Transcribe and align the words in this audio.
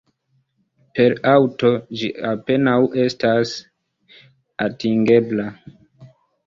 Per 0.99 1.13
aŭto 1.31 1.71
ĝi 1.99 2.09
apenaŭ 2.31 2.75
estas 3.05 3.55
atingebla. 4.69 5.49